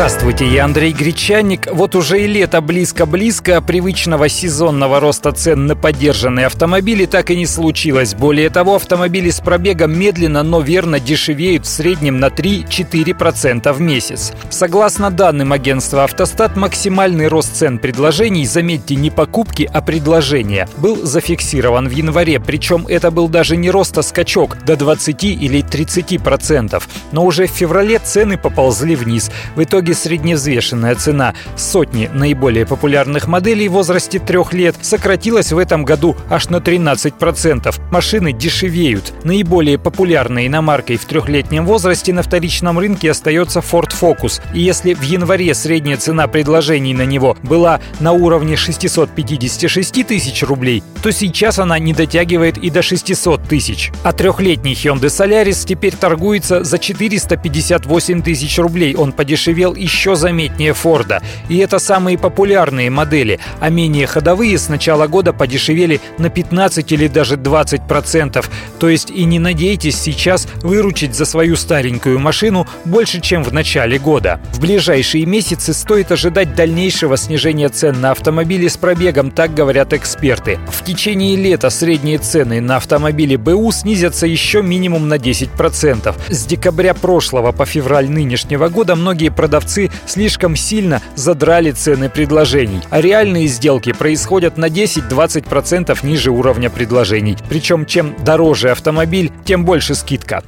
[0.00, 1.68] Здравствуйте, я Андрей Гречанник.
[1.70, 7.36] Вот уже и лето близко-близко, а привычного сезонного роста цен на поддержанные автомобили так и
[7.36, 8.14] не случилось.
[8.14, 14.32] Более того, автомобили с пробегом медленно, но верно дешевеют в среднем на 3-4% в месяц.
[14.48, 21.90] Согласно данным агентства «Автостат», максимальный рост цен предложений, заметьте, не покупки, а предложения, был зафиксирован
[21.90, 22.40] в январе.
[22.40, 26.82] Причем это был даже не рост, а скачок до 20 или 30%.
[27.12, 29.30] Но уже в феврале цены поползли вниз.
[29.56, 35.58] В итоге итоге средневзвешенная цена сотни наиболее популярных моделей в возрасте трех лет сократилась в
[35.58, 37.74] этом году аж на 13%.
[37.90, 39.12] Машины дешевеют.
[39.24, 44.40] Наиболее популярной иномаркой в трехлетнем возрасте на вторичном рынке остается Ford Focus.
[44.54, 50.82] И если в январе средняя цена предложений на него была на уровне 656 тысяч рублей,
[51.02, 53.90] то сейчас она не дотягивает и до 600 тысяч.
[54.02, 58.94] А трехлетний Hyundai Solaris теперь торгуется за 458 тысяч рублей.
[58.94, 61.22] Он подешевел еще заметнее Форда.
[61.48, 67.08] И это самые популярные модели, а менее ходовые с начала года подешевели на 15 или
[67.08, 68.50] даже 20 процентов.
[68.78, 73.98] То есть и не надейтесь сейчас выручить за свою старенькую машину больше, чем в начале
[73.98, 74.40] года.
[74.52, 80.58] В ближайшие месяцы стоит ожидать дальнейшего снижения цен на автомобили с пробегом, так говорят эксперты.
[80.68, 86.14] В течение лета средние цены на автомобили БУ снизятся еще минимум на 10%.
[86.28, 92.82] С декабря прошлого по февраль нынешнего года многие продавцы продавцы слишком сильно задрали цены предложений,
[92.90, 97.36] а реальные сделки происходят на 10-20% ниже уровня предложений.
[97.48, 100.42] Причем чем дороже автомобиль, тем больше скидка.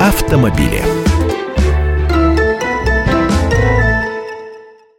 [0.00, 0.99] Автомобили.